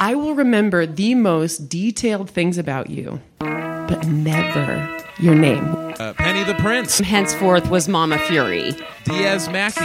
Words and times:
I 0.00 0.14
will 0.14 0.36
remember 0.36 0.86
the 0.86 1.16
most 1.16 1.68
detailed 1.68 2.30
things 2.30 2.56
about 2.56 2.88
you, 2.88 3.20
but 3.40 4.06
never 4.06 4.96
your 5.18 5.34
name. 5.34 5.64
Uh, 5.98 6.12
Penny 6.12 6.44
the 6.44 6.54
Prince, 6.60 7.00
Henceforth 7.00 7.68
was 7.68 7.88
Mama 7.88 8.16
Fury. 8.28 8.76
Diaz 9.02 9.48
Mackey, 9.48 9.80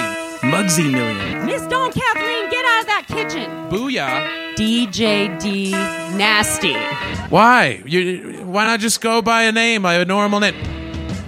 Mugsy 0.46 0.92
Million. 0.92 1.48
Miss 1.48 1.66
Dawn 1.66 1.92
Kathleen, 1.92 2.48
get 2.52 2.64
out 2.64 2.82
of 2.82 2.86
that 2.86 3.06
kitchen. 3.08 3.50
Booyah. 3.72 4.54
DJ 4.54 5.42
D 5.42 5.72
Nasty. 5.72 6.76
Why? 7.30 7.82
You, 7.84 8.44
why 8.46 8.66
not 8.66 8.82
just 8.82 9.02
go 9.02 9.20
by 9.24 9.42
a 9.42 9.52
name, 9.52 9.82
by 9.82 9.96
a 9.96 10.06
normal 10.06 10.40
name? 10.40 10.54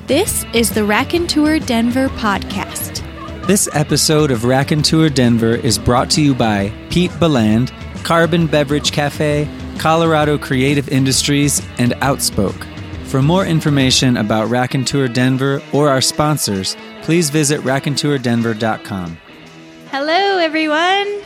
This 0.05 0.45
is 0.53 0.69
the 0.69 0.83
Raconteur 0.83 1.57
Denver 1.57 2.09
podcast. 2.09 3.01
This 3.47 3.67
episode 3.73 4.29
of 4.29 4.43
Raconteur 4.45 5.09
Denver 5.09 5.55
is 5.55 5.79
brought 5.79 6.11
to 6.11 6.21
you 6.21 6.35
by 6.35 6.71
Pete 6.91 7.11
Beland, 7.19 7.73
Carbon 8.05 8.45
Beverage 8.45 8.91
Cafe, 8.91 9.49
Colorado 9.79 10.37
Creative 10.37 10.87
Industries, 10.89 11.59
and 11.79 11.93
Outspoke. 11.93 12.63
For 13.07 13.23
more 13.23 13.43
information 13.47 14.17
about 14.17 14.47
Raconteur 14.47 15.07
Denver 15.07 15.59
or 15.73 15.89
our 15.89 16.01
sponsors, 16.01 16.77
please 17.01 17.31
visit 17.31 17.61
raconteurdenver.com. 17.61 19.17
Hello, 19.89 20.37
everyone. 20.37 21.21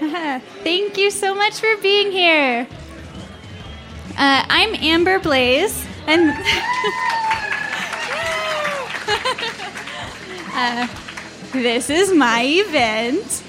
Thank 0.64 0.98
you 0.98 1.12
so 1.12 1.32
much 1.32 1.60
for 1.60 1.76
being 1.80 2.10
here. 2.10 2.66
Uh, 4.18 4.44
I'm 4.48 4.74
Amber 4.74 5.20
Blaze, 5.20 5.86
and 6.08 6.30
uh, 10.54 10.88
this 11.52 11.88
is 11.88 12.12
my 12.12 12.42
event. 12.42 13.44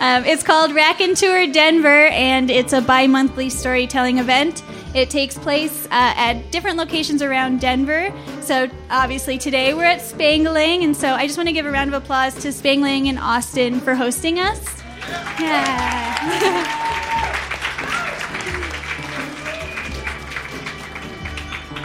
Um, 0.00 0.24
it's 0.24 0.42
called 0.42 0.74
Raconteur 0.74 1.48
Denver, 1.48 2.06
and 2.06 2.50
it's 2.50 2.72
a 2.72 2.80
bi 2.80 3.06
monthly 3.06 3.50
storytelling 3.50 4.16
event. 4.16 4.62
It 4.94 5.10
takes 5.10 5.36
place 5.36 5.84
uh, 5.86 5.88
at 5.90 6.50
different 6.50 6.78
locations 6.78 7.20
around 7.20 7.60
Denver. 7.60 8.10
So, 8.40 8.70
obviously, 8.88 9.36
today 9.36 9.74
we're 9.74 9.84
at 9.84 10.00
Spangalang, 10.00 10.84
and 10.84 10.96
so 10.96 11.12
I 11.12 11.26
just 11.26 11.36
want 11.36 11.50
to 11.50 11.52
give 11.52 11.66
a 11.66 11.70
round 11.70 11.92
of 11.92 12.02
applause 12.02 12.34
to 12.36 12.48
Spangalang 12.48 13.10
and 13.10 13.18
Austin 13.18 13.78
for 13.78 13.94
hosting 13.94 14.40
us. 14.40 14.82
Yeah. 15.38 16.16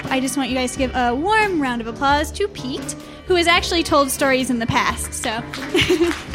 I 0.10 0.22
just 0.22 0.38
want 0.38 0.50
you 0.50 0.56
guys 0.56 0.72
to 0.72 0.78
give 0.78 0.96
a 0.96 1.14
warm 1.14 1.62
round 1.62 1.82
of 1.82 1.88
applause 1.88 2.32
to 2.32 2.48
Pete, 2.48 2.96
who 3.28 3.36
has 3.36 3.48
actually 3.48 3.84
told 3.84 4.10
stories 4.10 4.50
in 4.50 4.60
the 4.60 4.68
past. 4.68 5.14
So. 5.14 5.44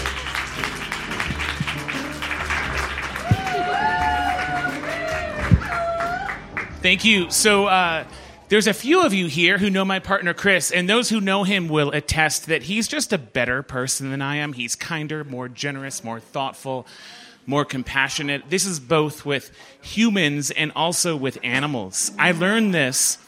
Thank 6.82 7.04
you. 7.04 7.30
So, 7.30 7.66
uh, 7.66 8.04
there's 8.48 8.66
a 8.66 8.72
few 8.72 9.04
of 9.04 9.12
you 9.12 9.26
here 9.26 9.58
who 9.58 9.68
know 9.68 9.84
my 9.84 9.98
partner 9.98 10.32
Chris, 10.32 10.70
and 10.70 10.88
those 10.88 11.10
who 11.10 11.20
know 11.20 11.44
him 11.44 11.68
will 11.68 11.90
attest 11.90 12.46
that 12.46 12.62
he's 12.62 12.88
just 12.88 13.12
a 13.12 13.18
better 13.18 13.62
person 13.62 14.10
than 14.10 14.22
I 14.22 14.36
am. 14.36 14.54
He's 14.54 14.76
kinder, 14.76 15.22
more 15.22 15.46
generous, 15.50 16.02
more 16.02 16.20
thoughtful, 16.20 16.86
more 17.44 17.66
compassionate. 17.66 18.48
This 18.48 18.64
is 18.64 18.80
both 18.80 19.26
with 19.26 19.52
humans 19.82 20.50
and 20.50 20.72
also 20.74 21.16
with 21.16 21.36
animals. 21.42 22.12
I 22.18 22.32
learned 22.32 22.72
this 22.72 23.18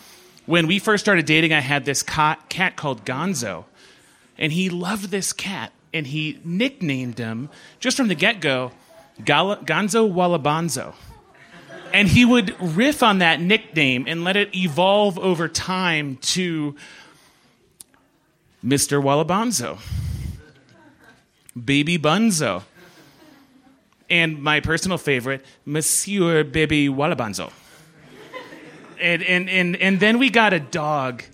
when 0.47 0.67
we 0.67 0.79
first 0.79 1.05
started 1.05 1.27
dating. 1.27 1.53
I 1.53 1.61
had 1.61 1.85
this 1.85 2.03
cat, 2.03 2.75
called 2.77 3.05
Gonzo, 3.05 3.67
and 4.39 4.51
he 4.51 4.71
loved 4.71 5.11
this 5.11 5.35
cat, 5.35 5.73
and 5.93 6.07
he 6.07 6.41
nicknamed 6.43 7.19
him 7.19 7.51
just 7.81 7.99
from 7.99 8.09
the 8.09 8.15
get 8.15 8.41
go 8.41 8.73
Gonzo 9.21 10.11
Wallabonzo 10.11 10.95
and 11.93 12.09
he 12.09 12.25
would 12.25 12.61
riff 12.61 13.03
on 13.03 13.19
that 13.19 13.41
nickname 13.41 14.05
and 14.09 14.25
let 14.25 14.37
it 14.37 14.55
evolve 14.55 15.19
over 15.19 15.49
time 15.49 16.17
to 16.17 16.75
Mr. 18.65 19.03
Wallabonzo, 19.03 19.79
Baby 21.65 21.99
Bunzo, 21.99 22.63
and 24.09 24.43
my 24.43 24.61
personal 24.61 24.99
favorite, 24.99 25.45
Monsieur 25.65 26.45
Baby 26.45 26.89
Wallabonzo. 26.89 27.51
And, 29.01 29.23
and, 29.25 29.51
and, 29.51 29.77
and 29.77 29.99
then 29.99 30.19
we 30.19 30.31
got 30.31 30.53
a 30.53 30.61
dog 30.61 31.25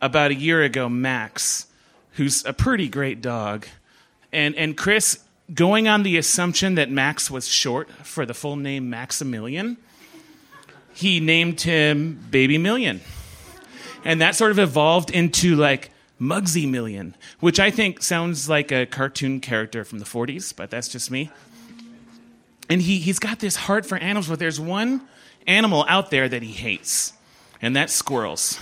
about 0.00 0.30
a 0.30 0.34
year 0.34 0.62
ago, 0.62 0.88
Max, 0.88 1.66
who's 2.12 2.44
a 2.46 2.52
pretty 2.52 2.88
great 2.88 3.20
dog. 3.20 3.66
And, 4.32 4.54
and 4.56 4.76
Chris, 4.76 5.18
going 5.52 5.88
on 5.88 6.04
the 6.04 6.16
assumption 6.16 6.74
that 6.76 6.90
Max 6.90 7.30
was 7.30 7.46
short 7.46 7.90
for 7.90 8.24
the 8.24 8.34
full 8.34 8.56
name 8.56 8.88
Maximilian, 8.88 9.76
he 10.94 11.20
named 11.20 11.60
him 11.60 12.18
Baby 12.30 12.58
Million. 12.58 13.00
And 14.04 14.20
that 14.20 14.34
sort 14.34 14.50
of 14.50 14.58
evolved 14.58 15.10
into 15.10 15.56
like 15.56 15.90
Mugsy 16.20 16.68
Million, 16.68 17.14
which 17.40 17.58
I 17.58 17.70
think 17.70 18.02
sounds 18.02 18.48
like 18.48 18.70
a 18.72 18.86
cartoon 18.86 19.40
character 19.40 19.84
from 19.84 19.98
the 19.98 20.04
40s, 20.04 20.54
but 20.54 20.70
that's 20.70 20.88
just 20.88 21.10
me. 21.10 21.30
And 22.68 22.80
he, 22.80 22.98
he's 22.98 23.18
got 23.18 23.40
this 23.40 23.56
heart 23.56 23.84
for 23.86 23.98
animals, 23.98 24.28
but 24.28 24.38
there's 24.38 24.60
one 24.60 25.02
animal 25.46 25.84
out 25.88 26.10
there 26.10 26.28
that 26.28 26.42
he 26.42 26.52
hates, 26.52 27.12
and 27.60 27.74
that's 27.74 27.92
squirrels. 27.92 28.58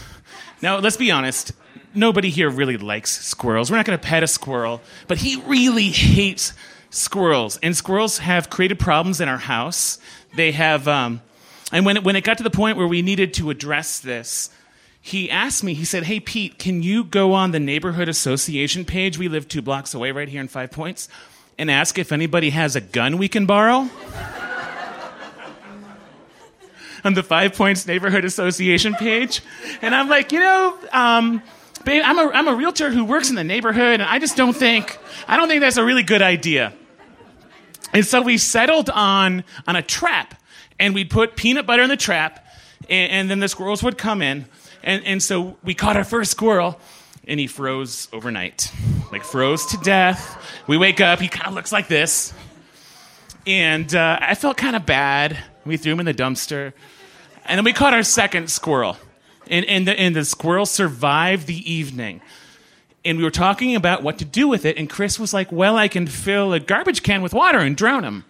Now, 0.63 0.79
let's 0.79 0.97
be 0.97 1.11
honest, 1.11 1.53
nobody 1.95 2.31
here 2.31 2.49
really 2.51 2.77
likes 2.77 3.11
squirrels. 3.25 3.71
We're 3.71 3.77
not 3.77 3.87
going 3.87 3.99
to 3.99 4.07
pet 4.07 4.23
a 4.23 4.27
squirrel, 4.27 4.81
but 5.07 5.19
he 5.19 5.37
really 5.47 5.91
hates 5.91 6.55
squirrels. 6.91 7.59
And 7.63 7.77
squirrels 7.77 8.19
have 8.19 8.51
created 8.51 8.79
problems 8.79 9.21
in 9.21 9.29
our 9.29 9.39
house. 9.39 9.99
They 10.35 10.53
have. 10.53 10.89
Um, 10.89 11.23
and 11.73 11.87
when 11.87 11.99
it, 11.99 12.05
when 12.05 12.17
it 12.17 12.25
got 12.25 12.39
to 12.39 12.45
the 12.45 12.51
point 12.51 12.77
where 12.77 12.87
we 12.87 13.03
needed 13.03 13.35
to 13.35 13.51
address 13.51 14.01
this, 14.01 14.51
he 15.01 15.31
asked 15.31 15.65
me, 15.65 15.75
he 15.75 15.85
said, 15.85 16.05
Hey, 16.05 16.21
Pete, 16.21 16.59
can 16.59 16.83
you 16.83 17.05
go 17.05 17.33
on 17.33 17.53
the 17.53 17.61
neighborhood 17.61 18.09
association 18.09 18.85
page? 18.85 19.19
We 19.19 19.29
live 19.29 19.49
two 19.49 19.63
blocks 19.63 19.95
away 19.95 20.13
right 20.13 20.29
here 20.29 20.41
in 20.41 20.49
Five 20.49 20.71
Points, 20.71 21.09
and 21.59 21.71
ask 21.71 21.99
if 21.99 22.13
anybody 22.13 22.51
has 22.51 22.77
a 22.77 22.81
gun 22.81 23.19
we 23.19 23.29
can 23.29 23.47
borrow? 23.47 23.89
on 27.05 27.15
the 27.15 27.23
Five 27.23 27.55
Points 27.55 27.87
Neighborhood 27.87 28.25
Association 28.25 28.95
page. 28.95 29.43
And 29.83 29.95
I'm 29.95 30.09
like, 30.09 30.33
you 30.33 30.41
know, 30.41 30.79
um, 30.93 31.43
babe, 31.85 32.03
I'm 32.05 32.19
a, 32.19 32.31
I'm 32.33 32.49
a 32.49 32.55
realtor 32.55 32.91
who 32.91 33.05
works 33.05 33.31
in 33.31 33.37
the 33.37 33.45
neighborhood, 33.45 34.01
and 34.01 34.03
I 34.03 34.19
just 34.19 34.37
don't 34.37 34.55
think, 34.55 34.99
I 35.27 35.37
don't 35.37 35.49
think 35.49 35.61
that's 35.61 35.77
a 35.77 35.85
really 35.85 36.03
good 36.03 36.23
idea. 36.23 36.75
And 37.93 38.05
so 38.07 38.23
we 38.23 38.39
settled 38.39 38.91
on, 38.91 39.45
on 39.67 39.77
a 39.77 39.83
trap 39.83 40.35
and 40.81 40.95
we'd 40.95 41.11
put 41.11 41.37
peanut 41.37 41.67
butter 41.67 41.83
in 41.83 41.91
the 41.91 41.97
trap, 41.97 42.45
and, 42.89 43.13
and 43.13 43.31
then 43.31 43.39
the 43.39 43.49
squirrels 43.49 43.83
would 43.85 43.99
come 43.99 44.23
in. 44.23 44.47
And, 44.83 45.05
and 45.05 45.23
so 45.23 45.59
we 45.63 45.75
caught 45.75 45.97
our 45.97 46.05
first 46.05 46.33
squirrel, 46.33 46.81
and 47.29 47.39
he 47.39 47.47
froze 47.47 48.09
overnight. 48.13 48.73
Like, 49.13 49.23
froze 49.23 49.67
to 49.67 49.77
death. 49.77 50.43
We 50.67 50.79
wake 50.79 51.01
up, 51.01 51.21
he 51.21 51.29
kind 51.29 51.47
of 51.47 51.55
looks 51.55 51.71
like 51.71 51.87
this. 51.87 52.33
And 53.47 53.95
uh, 53.95 54.19
I 54.21 54.35
felt 54.35 54.57
kind 54.57 54.75
of 54.75 54.87
bad. 54.87 55.39
We 55.65 55.77
threw 55.77 55.93
him 55.93 56.01
in 56.01 56.07
the 56.07 56.15
dumpster. 56.15 56.73
And 57.45 57.59
then 57.59 57.65
we 57.65 57.73
caught 57.73 57.95
our 57.95 58.03
second 58.03 58.51
squirrel. 58.51 58.97
And, 59.49 59.65
and, 59.67 59.87
the, 59.87 59.99
and 59.99 60.17
the 60.17 60.25
squirrel 60.25 60.67
survived 60.67 61.47
the 61.47 61.71
evening. 61.71 62.23
And 63.05 63.19
we 63.19 63.25
were 63.25 63.31
talking 63.31 63.77
about 63.77 64.03
what 64.03 64.19
to 64.19 64.25
do 64.25 64.49
with 64.49 64.65
it. 64.65 64.77
And 64.79 64.89
Chris 64.89 65.19
was 65.19 65.35
like, 65.35 65.51
Well, 65.51 65.77
I 65.77 65.89
can 65.89 66.07
fill 66.07 66.53
a 66.53 66.61
garbage 66.61 67.03
can 67.03 67.23
with 67.23 67.33
water 67.33 67.59
and 67.59 67.77
drown 67.77 68.05
him. 68.05 68.25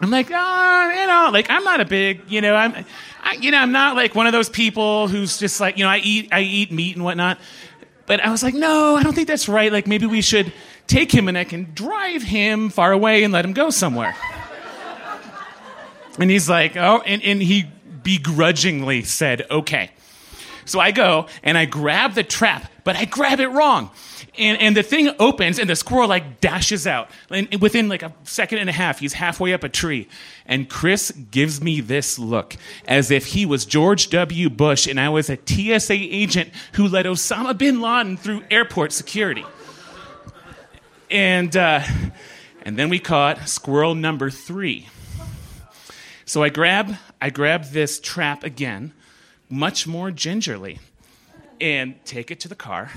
I'm 0.00 0.10
like, 0.10 0.30
oh, 0.32 0.90
you 0.98 1.06
know, 1.06 1.30
like 1.32 1.50
I'm 1.50 1.62
not 1.62 1.80
a 1.80 1.84
big, 1.84 2.22
you 2.28 2.40
know, 2.40 2.54
I'm, 2.54 2.84
I, 3.22 3.34
you 3.34 3.50
know, 3.50 3.58
I'm 3.58 3.72
not 3.72 3.96
like 3.96 4.14
one 4.14 4.26
of 4.26 4.32
those 4.32 4.48
people 4.48 5.08
who's 5.08 5.38
just 5.38 5.60
like, 5.60 5.76
you 5.76 5.84
know, 5.84 5.90
I 5.90 5.98
eat, 5.98 6.28
I 6.32 6.40
eat 6.40 6.72
meat 6.72 6.96
and 6.96 7.04
whatnot. 7.04 7.38
But 8.06 8.20
I 8.20 8.30
was 8.30 8.42
like, 8.42 8.54
no, 8.54 8.96
I 8.96 9.02
don't 9.02 9.14
think 9.14 9.28
that's 9.28 9.48
right. 9.48 9.70
Like 9.70 9.86
maybe 9.86 10.06
we 10.06 10.22
should 10.22 10.52
take 10.86 11.12
him 11.12 11.28
and 11.28 11.36
I 11.36 11.44
can 11.44 11.72
drive 11.74 12.22
him 12.22 12.70
far 12.70 12.92
away 12.92 13.22
and 13.24 13.32
let 13.32 13.44
him 13.44 13.52
go 13.52 13.70
somewhere. 13.70 14.16
and 16.18 16.30
he's 16.30 16.48
like, 16.48 16.76
oh, 16.76 17.02
and, 17.04 17.22
and 17.22 17.42
he 17.42 17.66
begrudgingly 18.02 19.02
said, 19.02 19.46
okay. 19.50 19.90
So 20.70 20.78
I 20.78 20.92
go 20.92 21.26
and 21.42 21.58
I 21.58 21.64
grab 21.64 22.14
the 22.14 22.22
trap, 22.22 22.70
but 22.84 22.94
I 22.94 23.04
grab 23.04 23.40
it 23.40 23.48
wrong. 23.48 23.90
And, 24.38 24.56
and 24.60 24.76
the 24.76 24.84
thing 24.84 25.10
opens 25.18 25.58
and 25.58 25.68
the 25.68 25.74
squirrel 25.74 26.06
like 26.08 26.40
dashes 26.40 26.86
out. 26.86 27.10
And 27.28 27.60
within 27.60 27.88
like 27.88 28.04
a 28.04 28.12
second 28.22 28.58
and 28.58 28.70
a 28.70 28.72
half 28.72 29.00
he's 29.00 29.14
halfway 29.14 29.52
up 29.52 29.64
a 29.64 29.68
tree. 29.68 30.06
And 30.46 30.70
chris 30.70 31.10
gives 31.10 31.60
me 31.60 31.80
this 31.80 32.20
look 32.20 32.56
as 32.86 33.10
if 33.10 33.26
he 33.26 33.44
was 33.44 33.66
george 33.66 34.10
w. 34.10 34.48
Bush 34.48 34.86
and 34.86 35.00
i 35.00 35.08
was 35.08 35.28
a 35.28 35.36
tsa 35.44 35.92
agent 35.92 36.50
who 36.74 36.86
led 36.86 37.04
osama 37.04 37.58
bin 37.58 37.80
laden 37.80 38.16
through 38.16 38.44
airport 38.48 38.92
security. 38.92 39.44
And 41.10 41.56
uh, 41.56 41.82
and 42.62 42.78
then 42.78 42.90
we 42.90 43.00
caught 43.00 43.48
squirrel 43.48 43.96
number 43.96 44.30
three. 44.30 44.86
So 46.26 46.44
i 46.44 46.48
grab 46.48 46.94
i 47.20 47.28
grab 47.28 47.64
this 47.64 47.98
trap 47.98 48.44
again 48.44 48.92
much 49.50 49.86
more 49.86 50.10
gingerly 50.10 50.78
and 51.60 52.02
take 52.04 52.30
it 52.30 52.40
to 52.40 52.48
the 52.48 52.54
car 52.54 52.90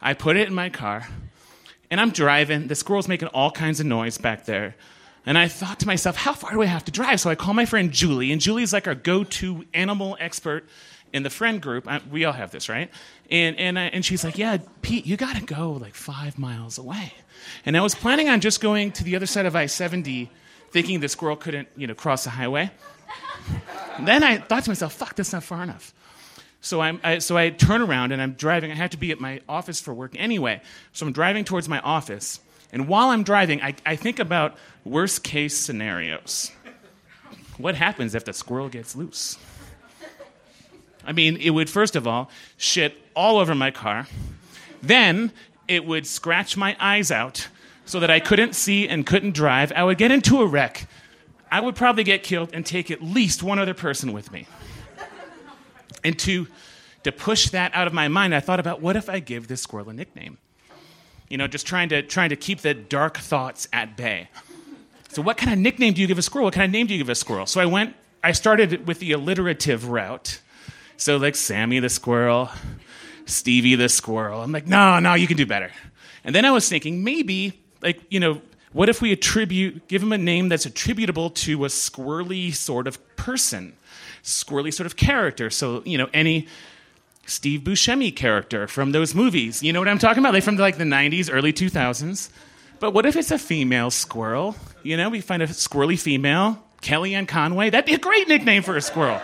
I 0.00 0.14
put 0.14 0.36
it 0.36 0.48
in 0.48 0.54
my 0.54 0.70
car, 0.70 1.06
and 1.90 2.00
I'm 2.00 2.10
driving. 2.10 2.68
The 2.68 2.74
squirrel's 2.74 3.08
making 3.08 3.28
all 3.28 3.50
kinds 3.50 3.80
of 3.80 3.86
noise 3.86 4.16
back 4.16 4.46
there. 4.46 4.74
And 5.26 5.36
I 5.36 5.48
thought 5.48 5.80
to 5.80 5.86
myself, 5.86 6.16
how 6.16 6.32
far 6.32 6.52
do 6.52 6.62
I 6.62 6.66
have 6.66 6.84
to 6.86 6.92
drive? 6.92 7.20
So 7.20 7.28
I 7.28 7.34
call 7.34 7.52
my 7.52 7.66
friend 7.66 7.92
Julie, 7.92 8.32
and 8.32 8.40
Julie's 8.40 8.72
like 8.72 8.88
our 8.88 8.94
go 8.94 9.24
to 9.24 9.66
animal 9.74 10.16
expert 10.18 10.66
in 11.12 11.22
the 11.22 11.28
friend 11.28 11.60
group. 11.60 11.86
I, 11.86 12.00
we 12.10 12.24
all 12.24 12.32
have 12.32 12.50
this, 12.50 12.70
right? 12.70 12.90
And, 13.30 13.58
and, 13.58 13.78
I, 13.78 13.84
and 13.84 14.02
she's 14.02 14.24
like, 14.24 14.38
yeah, 14.38 14.56
Pete, 14.80 15.04
you 15.04 15.18
got 15.18 15.36
to 15.36 15.44
go 15.44 15.72
like 15.72 15.94
five 15.94 16.38
miles 16.38 16.78
away. 16.78 17.12
And 17.66 17.76
I 17.76 17.82
was 17.82 17.94
planning 17.94 18.30
on 18.30 18.40
just 18.40 18.62
going 18.62 18.92
to 18.92 19.04
the 19.04 19.16
other 19.16 19.26
side 19.26 19.44
of 19.44 19.54
I 19.54 19.66
70, 19.66 20.30
thinking 20.70 21.00
the 21.00 21.08
squirrel 21.08 21.36
couldn't 21.36 21.68
you 21.76 21.86
know, 21.86 21.94
cross 21.94 22.24
the 22.24 22.30
highway. 22.30 22.70
Then 23.98 24.22
I 24.22 24.38
thought 24.38 24.64
to 24.64 24.70
myself, 24.70 24.94
fuck, 24.94 25.16
that's 25.16 25.32
not 25.32 25.42
far 25.42 25.62
enough. 25.62 25.92
So, 26.60 26.80
I, 26.80 27.18
so 27.18 27.36
I 27.36 27.50
turn 27.50 27.80
around 27.80 28.12
and 28.12 28.20
I'm 28.20 28.32
driving. 28.32 28.70
I 28.70 28.74
have 28.74 28.90
to 28.90 28.98
be 28.98 29.10
at 29.12 29.20
my 29.20 29.40
office 29.48 29.80
for 29.80 29.94
work 29.94 30.14
anyway. 30.16 30.60
So 30.92 31.06
I'm 31.06 31.12
driving 31.12 31.44
towards 31.44 31.68
my 31.68 31.80
office. 31.80 32.40
And 32.72 32.86
while 32.86 33.08
I'm 33.08 33.22
driving, 33.22 33.62
I, 33.62 33.74
I 33.86 33.96
think 33.96 34.18
about 34.18 34.56
worst 34.84 35.24
case 35.24 35.56
scenarios. 35.56 36.52
What 37.56 37.74
happens 37.74 38.14
if 38.14 38.24
the 38.24 38.32
squirrel 38.32 38.68
gets 38.68 38.94
loose? 38.94 39.38
I 41.04 41.12
mean, 41.12 41.36
it 41.38 41.50
would, 41.50 41.70
first 41.70 41.96
of 41.96 42.06
all, 42.06 42.30
shit 42.56 42.96
all 43.14 43.38
over 43.38 43.54
my 43.54 43.70
car. 43.70 44.06
Then 44.82 45.32
it 45.66 45.84
would 45.84 46.06
scratch 46.06 46.56
my 46.56 46.76
eyes 46.78 47.10
out 47.10 47.48
so 47.86 48.00
that 48.00 48.10
I 48.10 48.20
couldn't 48.20 48.54
see 48.54 48.86
and 48.86 49.06
couldn't 49.06 49.32
drive. 49.32 49.72
I 49.72 49.82
would 49.82 49.98
get 49.98 50.10
into 50.10 50.42
a 50.42 50.46
wreck. 50.46 50.86
I 51.50 51.60
would 51.60 51.74
probably 51.74 52.04
get 52.04 52.22
killed 52.22 52.50
and 52.52 52.64
take 52.64 52.90
at 52.90 53.02
least 53.02 53.42
one 53.42 53.58
other 53.58 53.74
person 53.74 54.12
with 54.12 54.30
me. 54.30 54.46
And 56.04 56.18
to, 56.20 56.46
to 57.02 57.12
push 57.12 57.50
that 57.50 57.74
out 57.74 57.86
of 57.86 57.92
my 57.92 58.08
mind, 58.08 58.34
I 58.34 58.40
thought 58.40 58.60
about 58.60 58.80
what 58.80 58.96
if 58.96 59.08
I 59.08 59.18
give 59.18 59.48
this 59.48 59.60
squirrel 59.60 59.90
a 59.90 59.92
nickname? 59.92 60.38
You 61.28 61.36
know, 61.38 61.46
just 61.46 61.66
trying 61.66 61.88
to, 61.90 62.02
trying 62.02 62.30
to 62.30 62.36
keep 62.36 62.60
the 62.60 62.74
dark 62.74 63.18
thoughts 63.18 63.68
at 63.72 63.96
bay. 63.96 64.28
So, 65.08 65.22
what 65.22 65.36
kind 65.36 65.52
of 65.52 65.58
nickname 65.58 65.94
do 65.94 66.00
you 66.00 66.06
give 66.06 66.18
a 66.18 66.22
squirrel? 66.22 66.44
What 66.44 66.54
kind 66.54 66.64
of 66.64 66.70
name 66.70 66.86
do 66.86 66.94
you 66.94 66.98
give 66.98 67.08
a 67.08 67.14
squirrel? 67.14 67.46
So, 67.46 67.60
I 67.60 67.66
went, 67.66 67.96
I 68.22 68.32
started 68.32 68.86
with 68.86 69.00
the 69.00 69.12
alliterative 69.12 69.88
route. 69.88 70.40
So, 70.96 71.16
like 71.16 71.34
Sammy 71.34 71.80
the 71.80 71.88
squirrel, 71.88 72.50
Stevie 73.26 73.74
the 73.74 73.88
squirrel. 73.88 74.40
I'm 74.40 74.52
like, 74.52 74.66
no, 74.66 75.00
no, 75.00 75.14
you 75.14 75.26
can 75.26 75.36
do 75.36 75.46
better. 75.46 75.70
And 76.24 76.34
then 76.34 76.44
I 76.44 76.50
was 76.52 76.68
thinking, 76.68 77.02
maybe, 77.02 77.60
like, 77.82 78.00
you 78.08 78.20
know, 78.20 78.40
what 78.72 78.88
if 78.88 79.02
we 79.02 79.12
attribute, 79.12 79.88
give 79.88 80.02
him 80.02 80.12
a 80.12 80.18
name 80.18 80.48
that's 80.48 80.66
attributable 80.66 81.30
to 81.30 81.64
a 81.64 81.68
squirrely 81.68 82.54
sort 82.54 82.86
of 82.86 83.16
person, 83.16 83.76
squirrely 84.22 84.72
sort 84.72 84.86
of 84.86 84.96
character? 84.96 85.50
So, 85.50 85.82
you 85.84 85.98
know, 85.98 86.08
any 86.14 86.46
Steve 87.26 87.60
Buscemi 87.60 88.14
character 88.14 88.66
from 88.66 88.92
those 88.92 89.14
movies. 89.14 89.62
You 89.62 89.72
know 89.72 89.78
what 89.78 89.88
I'm 89.88 89.98
talking 89.98 90.22
about? 90.22 90.32
They 90.32 90.40
from 90.40 90.56
like 90.56 90.78
the 90.78 90.84
90s, 90.84 91.30
early 91.32 91.52
2000s. 91.52 92.30
But 92.80 92.92
what 92.92 93.06
if 93.06 93.14
it's 93.14 93.30
a 93.30 93.38
female 93.38 93.90
squirrel? 93.90 94.56
You 94.82 94.96
know, 94.96 95.10
we 95.10 95.20
find 95.20 95.42
a 95.42 95.46
squirrely 95.46 95.98
female, 95.98 96.62
Kellyanne 96.82 97.28
Conway. 97.28 97.70
That'd 97.70 97.86
be 97.86 97.94
a 97.94 97.98
great 97.98 98.26
nickname 98.26 98.62
for 98.62 98.76
a 98.76 98.80
squirrel. 98.80 99.20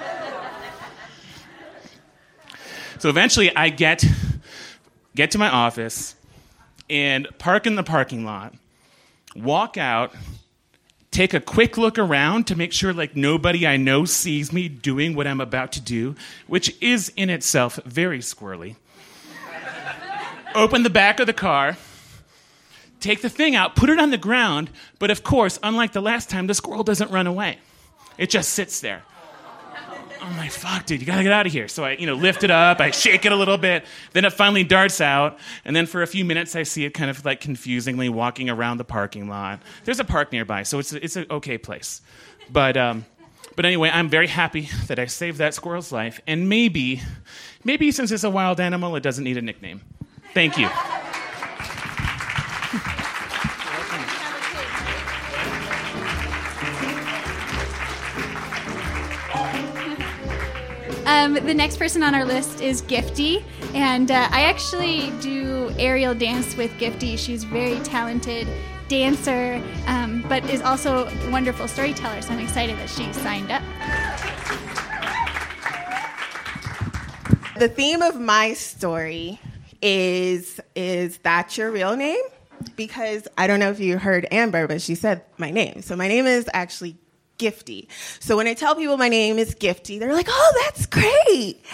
so 2.99 3.09
eventually 3.09 3.55
I 3.57 3.71
get 3.71 4.05
get 5.15 5.31
to 5.31 5.39
my 5.39 5.49
office 5.49 6.15
and 6.89 7.27
park 7.39 7.67
in 7.67 7.75
the 7.75 7.83
parking 7.83 8.25
lot, 8.25 8.55
walk 9.43 9.77
out, 9.77 10.15
take 11.11 11.35
a 11.35 11.41
quick 11.41 11.79
look 11.79 11.99
around 11.99 12.47
to 12.49 12.57
make 12.57 12.73
sure 12.73 12.93
like 12.93 13.17
nobody 13.17 13.67
I 13.67 13.77
know 13.77 14.05
sees 14.05 14.53
me 14.53 14.69
doing 14.69 15.15
what 15.15 15.27
I'm 15.27 15.41
about 15.41 15.73
to 15.73 15.81
do, 15.81 16.15
which 16.47 16.77
is 16.83 17.13
in 17.17 17.31
itself 17.31 17.79
very 17.85 18.19
squirrely. 18.19 18.77
Open 20.55 20.83
the 20.83 20.91
back 20.91 21.21
of 21.21 21.27
the 21.27 21.33
car, 21.33 21.77
take 23.01 23.21
the 23.21 23.29
thing 23.29 23.55
out, 23.55 23.77
put 23.77 23.91
it 23.91 23.99
on 23.99 24.11
the 24.11 24.19
ground, 24.19 24.71
but 24.99 25.11
of 25.11 25.23
course, 25.23 25.59
unlike 25.63 25.93
the 25.93 26.01
last 26.01 26.31
time, 26.31 26.47
the 26.47 26.55
squirrel 26.55 26.83
doesn't 26.83 27.11
run 27.11 27.27
away. 27.27 27.59
It 28.17 28.31
just 28.31 28.51
sits 28.51 28.81
there. 28.81 29.03
I'm 30.27 30.37
like, 30.37 30.51
fuck, 30.51 30.87
dude, 30.87 31.01
you 31.01 31.07
gotta 31.07 31.23
get 31.23 31.31
out 31.31 31.47
of 31.47 31.53
here. 31.53 31.69
So 31.69 31.85
I, 31.85 31.93
you 31.93 32.07
know, 32.07 32.15
lift 32.15 32.43
it 32.43 32.51
up, 32.51 32.81
I 32.81 32.91
shake 32.91 33.25
it 33.25 33.31
a 33.31 33.37
little 33.37 33.59
bit, 33.59 33.85
then 34.13 34.25
it 34.25 34.33
finally 34.33 34.65
darts 34.65 35.01
out, 35.01 35.39
and 35.65 35.77
then 35.77 35.87
for 35.87 36.03
a 36.03 36.07
few 36.07 36.25
minutes 36.25 36.57
I 36.57 36.65
see 36.65 36.85
it 36.85 36.91
kind 36.91 37.11
of 37.11 37.25
like 37.25 37.41
confusingly 37.41 38.09
walking 38.09 38.51
around 38.51 38.79
the 38.79 38.85
parking 38.85 39.29
lot. 39.29 39.61
There's 39.85 40.01
a 40.01 40.05
park 40.05 40.33
nearby, 40.33 40.65
so 40.65 40.81
it's 40.81 40.93
it's 40.93 41.15
an 41.15 41.27
okay 41.31 41.59
place. 41.59 42.03
But 42.51 42.77
um, 42.77 43.05
but 43.55 43.65
anyway, 43.65 43.89
I'm 43.93 44.09
very 44.09 44.27
happy 44.27 44.69
that 44.89 44.99
I 44.99 45.07
saved 45.07 45.39
that 45.39 45.55
squirrel's 45.55 45.93
life, 45.93 46.21
and 46.27 46.49
maybe, 46.49 47.03
maybe 47.63 47.93
since 47.93 48.11
it's 48.11 48.25
a 48.25 48.31
wild 48.31 48.59
animal, 48.59 48.97
it 48.97 49.03
doesn't 49.05 49.25
need 49.25 49.37
a 49.37 49.43
nickname. 49.43 49.81
Thank 50.35 50.59
you. 50.59 50.69
Um, 61.07 61.35
the 61.35 61.55
next 61.55 61.77
person 61.77 62.03
on 62.03 62.17
our 62.17 62.25
list 62.25 62.61
is 62.61 62.83
Gifty, 62.83 63.45
and 63.75 64.11
uh, 64.11 64.29
I 64.33 64.43
actually 64.43 65.13
do 65.21 65.73
aerial 65.79 66.17
dance 66.17 66.57
with 66.57 66.73
Gifty. 66.79 67.17
She's 67.17 67.45
very 67.45 67.79
talented 67.81 68.49
dancer, 68.89 69.63
um, 69.87 70.25
but 70.29 70.45
is 70.51 70.63
also 70.63 71.07
a 71.07 71.31
wonderful 71.31 71.69
storyteller. 71.69 72.21
So 72.23 72.33
I'm 72.33 72.41
excited 72.41 72.77
that 72.79 72.91
she 72.91 73.13
signed 73.13 73.53
up. 73.53 73.63
The 77.61 77.69
theme 77.69 78.03
of 78.03 78.21
my 78.21 78.55
story 78.55 79.41
is 79.81 80.61
is 80.75 81.19
that 81.19 81.57
your 81.57 81.71
real 81.71 81.97
name? 81.97 82.23
Because 82.75 83.29
I 83.39 83.47
don't 83.47 83.61
know 83.61 83.71
if 83.71 83.79
you 83.79 83.97
heard 83.99 84.27
Amber, 84.33 84.67
but 84.67 84.83
she 84.83 84.97
said 84.97 85.23
my 85.39 85.53
name. 85.53 85.83
So 85.83 85.95
my 85.95 86.09
name 86.09 86.27
is 86.27 86.51
actually 86.53 86.97
Gifty. 87.39 87.89
So 88.21 88.37
when 88.37 88.47
I 88.47 88.55
tell 88.55 88.75
people 88.75 88.97
my 88.97 89.09
name 89.09 89.39
is 89.39 89.55
Gifty, 89.55 89.99
they're 89.99 90.13
like, 90.15 90.29
"Oh, 90.29 90.63
that's 90.65 90.87
great. 90.87 91.65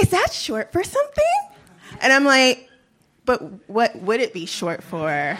Is 0.00 0.08
that 0.10 0.32
short 0.32 0.72
for 0.72 0.82
something?" 0.82 1.24
And 2.00 2.12
I'm 2.12 2.24
like, 2.24 2.68
"But 3.24 3.68
what 3.68 3.96
would 3.96 4.20
it 4.20 4.32
be 4.32 4.46
short 4.46 4.82
for?" 4.82 5.38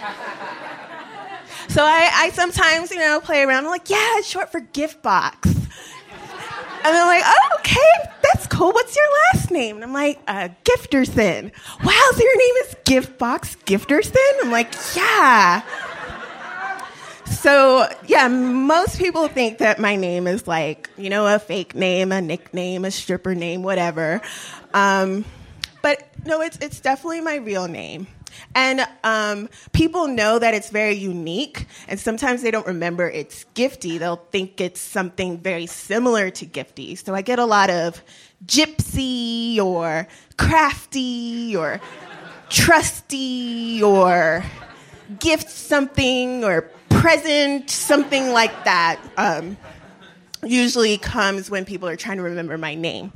so 1.68 1.84
I, 1.84 2.10
I 2.12 2.30
sometimes, 2.32 2.90
you 2.90 2.98
know, 2.98 3.20
play 3.20 3.42
around. 3.42 3.64
I'm 3.64 3.70
like, 3.70 3.90
"Yeah, 3.90 4.18
it's 4.18 4.28
short 4.28 4.50
for 4.50 4.60
gift 4.60 5.02
box." 5.02 5.60
And 6.82 6.94
they're 6.94 7.04
like, 7.06 7.22
oh, 7.26 7.48
okay, 7.58 8.10
that's 8.22 8.46
cool. 8.46 8.72
What's 8.72 8.96
your 8.96 9.04
last 9.34 9.50
name? 9.50 9.76
And 9.76 9.84
I'm 9.84 9.92
like, 9.92 10.18
uh, 10.26 10.48
Gifterson. 10.64 11.52
Wow, 11.84 12.08
so 12.12 12.22
your 12.22 12.38
name 12.38 12.54
is 12.64 12.74
Giftbox 12.86 13.58
Gifterson? 13.64 14.42
I'm 14.42 14.50
like, 14.50 14.72
yeah. 14.96 15.60
So, 17.30 17.88
yeah, 18.06 18.28
most 18.28 18.98
people 18.98 19.28
think 19.28 19.58
that 19.58 19.78
my 19.78 19.96
name 19.96 20.26
is 20.26 20.46
like, 20.46 20.90
you 20.96 21.10
know, 21.10 21.26
a 21.32 21.38
fake 21.38 21.74
name, 21.74 22.12
a 22.12 22.20
nickname, 22.20 22.84
a 22.84 22.90
stripper 22.90 23.34
name, 23.34 23.62
whatever. 23.62 24.20
Um, 24.74 25.24
but 25.80 26.08
no, 26.26 26.42
it's, 26.42 26.58
it's 26.58 26.80
definitely 26.80 27.20
my 27.20 27.36
real 27.36 27.68
name. 27.68 28.08
And 28.54 28.86
um, 29.04 29.48
people 29.72 30.08
know 30.08 30.38
that 30.38 30.54
it's 30.54 30.70
very 30.70 30.94
unique, 30.94 31.66
and 31.88 31.98
sometimes 31.98 32.42
they 32.42 32.50
don't 32.50 32.66
remember 32.66 33.08
it's 33.08 33.44
Gifty. 33.54 33.98
They'll 33.98 34.16
think 34.16 34.60
it's 34.60 34.80
something 34.80 35.38
very 35.38 35.66
similar 35.66 36.30
to 36.30 36.46
Gifty. 36.46 36.98
So 36.98 37.14
I 37.14 37.22
get 37.22 37.38
a 37.38 37.44
lot 37.44 37.70
of 37.70 38.02
gypsy 38.46 39.58
or 39.58 40.08
crafty 40.36 41.56
or 41.56 41.80
trusty 42.48 43.82
or 43.82 44.44
gift 45.18 45.50
something 45.50 46.44
or 46.44 46.70
present, 47.00 47.70
something 47.70 48.30
like 48.30 48.64
that. 48.64 49.00
Um, 49.16 49.56
usually 50.42 50.98
comes 50.98 51.50
when 51.50 51.64
people 51.64 51.88
are 51.88 51.96
trying 51.96 52.18
to 52.18 52.22
remember 52.22 52.56
my 52.58 52.74
name. 52.74 53.12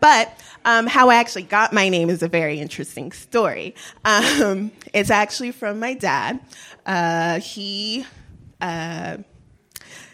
But 0.00 0.32
um, 0.64 0.86
how 0.86 1.08
I 1.08 1.16
actually 1.16 1.42
got 1.42 1.72
my 1.72 1.88
name 1.88 2.10
is 2.10 2.22
a 2.22 2.28
very 2.28 2.60
interesting 2.60 3.12
story. 3.12 3.74
Um, 4.04 4.72
it's 4.92 5.10
actually 5.10 5.52
from 5.52 5.78
my 5.78 5.94
dad. 5.94 6.40
Uh, 6.84 7.40
he 7.40 8.04
uh, 8.60 9.18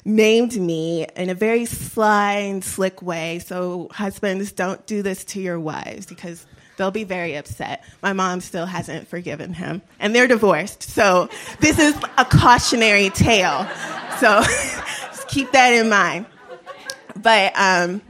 named 0.05 0.57
me 0.57 1.07
in 1.17 1.31
a 1.31 1.35
very 1.35 1.65
sly 1.65 2.33
and 2.35 2.63
slick 2.63 3.01
way. 3.03 3.39
So, 3.39 3.89
husbands, 3.93 4.53
don't 4.53 4.87
do 4.87 5.03
this 5.03 5.25
to 5.27 5.41
your 5.41 5.59
wives 5.59 6.07
because 6.07 6.47
they'll 6.77 6.91
be 6.91 7.05
very 7.05 7.35
upset. 7.37 7.85
My 8.03 8.13
mom 8.13 8.41
still 8.41 8.67
hasn't 8.67 9.09
forgiven 9.09 9.55
him, 9.55 9.83
and 9.99 10.15
they're 10.15 10.29
divorced. 10.29 10.83
So, 10.83 11.29
this 11.61 11.79
is 11.79 11.95
a 12.19 12.25
cautionary 12.25 13.11
tale. 13.11 13.67
So, 14.19 14.43
keep 15.29 15.53
that 15.53 15.73
in 15.73 15.89
mind. 15.89 16.27
But 17.17 17.53
um, 17.57 18.03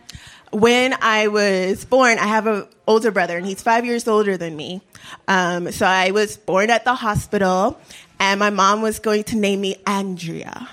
when 0.50 0.94
I 1.00 1.28
was 1.28 1.84
born, 1.84 2.18
I 2.18 2.26
have 2.26 2.46
an 2.46 2.66
older 2.86 3.10
brother, 3.10 3.36
and 3.36 3.46
he's 3.46 3.62
five 3.62 3.84
years 3.84 4.06
older 4.06 4.36
than 4.36 4.56
me. 4.56 4.82
Um, 5.28 5.72
so 5.72 5.86
I 5.86 6.10
was 6.10 6.36
born 6.36 6.70
at 6.70 6.84
the 6.84 6.94
hospital, 6.94 7.78
and 8.18 8.38
my 8.38 8.50
mom 8.50 8.82
was 8.82 8.98
going 8.98 9.24
to 9.24 9.36
name 9.36 9.60
me 9.60 9.76
Andrea. 9.86 10.68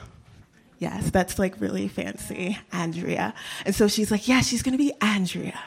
Yes, 0.79 1.11
that's 1.11 1.37
like 1.37 1.59
really 1.61 1.87
fancy, 1.87 2.57
Andrea. 2.71 3.33
And 3.65 3.75
so 3.75 3.87
she's 3.87 4.09
like, 4.09 4.27
yeah, 4.27 4.41
she's 4.41 4.63
to 4.63 4.77
be 4.77 4.93
Andrea. 4.99 5.59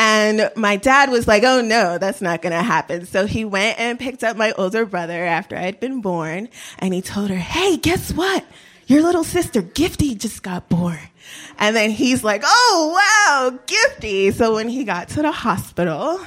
And 0.00 0.50
my 0.56 0.76
dad 0.76 1.10
was 1.10 1.26
like, 1.26 1.42
oh 1.42 1.60
no, 1.60 1.98
that's 1.98 2.22
not 2.22 2.40
going 2.40 2.52
to 2.52 2.62
happen. 2.62 3.04
So 3.04 3.26
he 3.26 3.44
went 3.44 3.78
and 3.80 3.98
picked 3.98 4.24
up 4.24 4.36
my 4.36 4.52
older 4.52 4.86
brother 4.86 5.24
after 5.24 5.56
I'd 5.56 5.80
been 5.80 6.00
born, 6.00 6.48
and 6.78 6.94
he 6.94 7.02
told 7.02 7.30
her, 7.30 7.36
hey, 7.36 7.76
guess 7.76 8.12
what? 8.12 8.44
your 8.88 9.02
little 9.02 9.22
sister 9.22 9.62
Gifty 9.62 10.18
just 10.18 10.42
got 10.42 10.68
born. 10.68 10.98
And 11.58 11.76
then 11.76 11.90
he's 11.90 12.24
like, 12.24 12.42
oh, 12.44 12.92
wow, 12.96 13.58
Gifty. 13.66 14.32
So 14.32 14.54
when 14.54 14.68
he 14.68 14.84
got 14.84 15.08
to 15.10 15.22
the 15.22 15.30
hospital, 15.30 16.18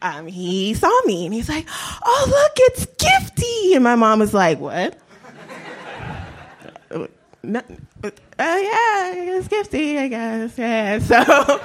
um, 0.00 0.26
he 0.26 0.74
saw 0.74 0.90
me 1.04 1.26
and 1.26 1.34
he's 1.34 1.48
like, 1.48 1.66
oh, 1.68 2.26
look, 2.28 2.52
it's 2.56 2.86
Gifty. 2.86 3.74
And 3.74 3.84
my 3.84 3.94
mom 3.94 4.20
was 4.20 4.32
like, 4.32 4.58
what? 4.58 4.98
no, 7.42 7.60
uh, 8.02 8.10
yeah, 8.38 9.12
it's 9.14 9.48
Gifty, 9.48 9.98
I 9.98 10.08
guess. 10.08 10.58
Yeah. 10.58 10.98
So, 11.08 11.60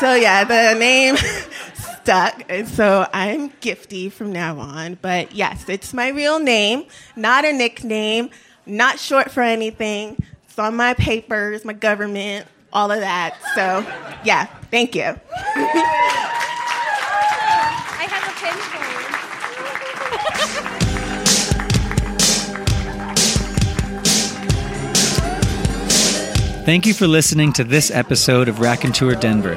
so 0.00 0.14
yeah, 0.14 0.44
the 0.44 0.78
name 0.78 1.16
stuck, 2.02 2.44
and 2.48 2.66
so 2.68 3.06
I'm 3.12 3.50
Gifty 3.60 4.10
from 4.10 4.32
now 4.32 4.58
on. 4.58 4.98
But 5.00 5.32
yes, 5.32 5.68
it's 5.68 5.92
my 5.92 6.08
real 6.08 6.38
name, 6.40 6.86
not 7.16 7.44
a 7.44 7.52
nickname, 7.52 8.30
not 8.66 8.98
short 8.98 9.30
for 9.30 9.42
anything. 9.42 10.16
It's 10.44 10.58
on 10.58 10.76
my 10.76 10.94
papers, 10.94 11.64
my 11.64 11.72
government, 11.72 12.46
all 12.72 12.90
of 12.90 13.00
that. 13.00 13.36
So, 13.54 13.84
yeah, 14.24 14.46
thank 14.70 14.94
you. 14.94 15.02
I 15.02 15.16
have 18.08 18.24
a 18.24 18.32
pin 18.40 18.54
for 18.54 18.78
you. 26.60 26.64
Thank 26.64 26.86
you 26.86 26.94
for 26.94 27.06
listening 27.06 27.52
to 27.54 27.64
this 27.64 27.90
episode 27.90 28.48
of 28.48 28.60
Raconteur 28.60 29.14
Denver. 29.14 29.56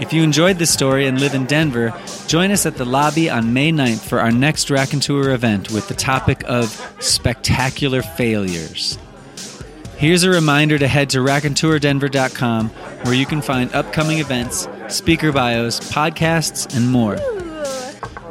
If 0.00 0.12
you 0.12 0.22
enjoyed 0.22 0.58
this 0.58 0.72
story 0.72 1.06
and 1.06 1.18
live 1.18 1.34
in 1.34 1.46
Denver, 1.46 1.92
join 2.28 2.52
us 2.52 2.66
at 2.66 2.76
the 2.76 2.84
lobby 2.84 3.28
on 3.28 3.52
May 3.52 3.72
9th 3.72 4.08
for 4.08 4.20
our 4.20 4.30
next 4.30 4.70
Raconteur 4.70 5.32
event 5.32 5.70
with 5.72 5.88
the 5.88 5.94
topic 5.94 6.44
of 6.46 6.94
spectacular 7.00 8.02
failures. 8.02 8.96
Here's 9.96 10.22
a 10.22 10.30
reminder 10.30 10.78
to 10.78 10.86
head 10.86 11.10
to 11.10 11.18
raconteurdenver.com 11.18 12.68
where 12.68 13.14
you 13.14 13.26
can 13.26 13.42
find 13.42 13.74
upcoming 13.74 14.18
events, 14.18 14.68
speaker 14.86 15.32
bios, 15.32 15.80
podcasts, 15.80 16.72
and 16.76 16.88
more. 16.92 17.18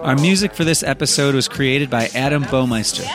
Our 0.04 0.16
music 0.16 0.54
for 0.54 0.64
this 0.64 0.84
episode 0.84 1.36
was 1.36 1.50
created 1.50 1.90
by 1.90 2.08
Adam 2.16 2.46
Baumeister. 2.46 3.06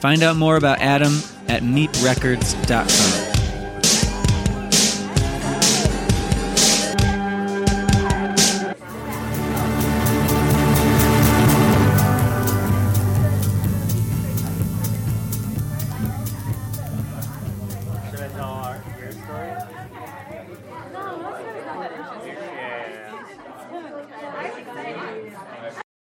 Find 0.00 0.22
out 0.22 0.36
more 0.36 0.56
about 0.56 0.80
Adam 0.80 1.12
at 1.48 1.62
meeprecords.com. 1.62 3.31